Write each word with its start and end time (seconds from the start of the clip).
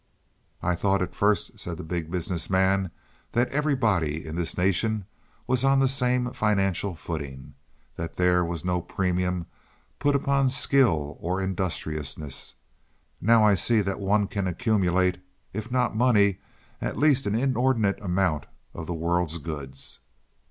"I 0.63 0.73
thought 0.73 1.03
at 1.03 1.13
first," 1.13 1.59
said 1.59 1.77
the 1.77 1.83
Big 1.83 2.09
Business 2.09 2.49
Man, 2.49 2.89
"that 3.33 3.47
everybody 3.49 4.25
in 4.25 4.35
this 4.35 4.57
nation 4.57 5.05
was 5.45 5.63
on 5.63 5.77
the 5.77 5.87
same 5.87 6.31
financial 6.33 6.95
footing 6.95 7.53
that 7.97 8.15
there 8.15 8.43
was 8.43 8.65
no 8.65 8.81
premium 8.81 9.45
put 9.99 10.15
upon 10.15 10.49
skill 10.49 11.17
or 11.19 11.39
industriousness. 11.39 12.55
Now 13.21 13.45
I 13.45 13.53
see 13.53 13.79
that 13.81 13.99
one 13.99 14.25
can 14.25 14.47
accumulate, 14.47 15.19
if 15.53 15.69
not 15.69 15.95
money, 15.95 16.39
at 16.81 16.97
least 16.97 17.27
an 17.27 17.35
inordinate 17.35 18.01
amount 18.01 18.47
of 18.73 18.87
the 18.87 18.95
world's 18.95 19.37
goods." 19.37 19.99